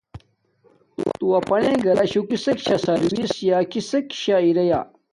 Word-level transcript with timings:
تو 1.17 1.25
اپناءݵ 1.39 1.77
گراشوہ 1.85 2.27
کسک 2.29 2.57
شاہ 2.65 2.81
سروس 2.85 3.13
سیں 3.33 3.45
یا 3.49 3.57
کسک 3.71 4.05
شہ 4.21 4.37
اریا 4.47 4.79